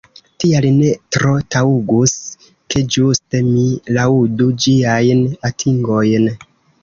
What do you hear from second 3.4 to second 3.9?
mi